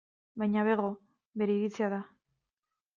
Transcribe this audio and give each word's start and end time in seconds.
Baina 0.43 0.63
bego, 0.69 0.89
bere 1.43 1.59
iritzia 1.61 1.95
da. 1.97 2.05